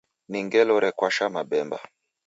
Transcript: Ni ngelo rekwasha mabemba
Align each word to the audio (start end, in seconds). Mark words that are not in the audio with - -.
Ni 0.29 0.39
ngelo 0.45 0.75
rekwasha 0.85 1.25
mabemba 1.35 1.77